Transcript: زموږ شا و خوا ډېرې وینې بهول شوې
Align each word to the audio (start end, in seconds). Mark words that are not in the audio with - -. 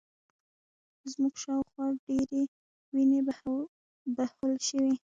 زموږ 1.11 1.33
شا 1.41 1.53
و 1.59 1.63
خوا 1.71 1.87
ډېرې 2.05 2.41
وینې 2.93 3.19
بهول 4.15 4.53
شوې 4.67 4.91